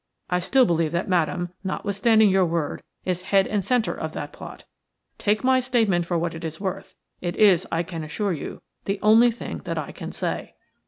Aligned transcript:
I 0.31 0.39
still 0.39 0.65
believe 0.65 0.93
that 0.93 1.07
Madame, 1.07 1.49
notwithstanding 1.63 2.29
your 2.31 2.43
word, 2.43 2.81
is 3.05 3.21
head 3.21 3.45
and 3.45 3.63
centre 3.63 3.93
of 3.93 4.13
that 4.13 4.33
plot. 4.33 4.63
Take 5.19 5.43
my 5.43 5.59
statement 5.59 6.07
for 6.07 6.17
what 6.17 6.33
it 6.33 6.43
is 6.43 6.59
worth. 6.59 6.95
It 7.21 7.35
is, 7.35 7.67
I 7.71 7.83
can 7.83 8.03
assure 8.03 8.33
you, 8.33 8.63
the 8.85 8.97
only 9.03 9.29
thing 9.29 9.59
that 9.65 9.77
I 9.77 9.91
can 9.91 10.11
say. 10.11 10.55